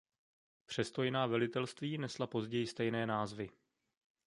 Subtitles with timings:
[0.65, 3.49] Přesto jiná velitelství nesla později stejné názvy.